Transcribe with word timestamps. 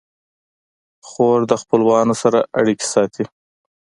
خور 1.07 1.39
د 1.51 1.53
خپلوانو 1.61 2.13
سره 2.21 2.39
اړیکې 2.59 2.87
ساتي. 2.93 3.23